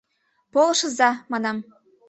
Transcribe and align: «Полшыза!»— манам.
«Полшыза!»— 0.53 1.09
манам. 1.31 1.57